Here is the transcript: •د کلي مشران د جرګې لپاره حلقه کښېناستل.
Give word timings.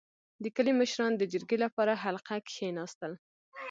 •د 0.43 0.45
کلي 0.55 0.73
مشران 0.79 1.11
د 1.17 1.23
جرګې 1.31 1.57
لپاره 1.65 1.93
حلقه 2.03 2.35
کښېناستل. 2.47 3.13